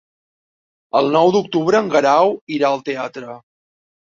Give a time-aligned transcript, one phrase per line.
[0.99, 3.37] El nou d'octubre en Guerau irà al teatre.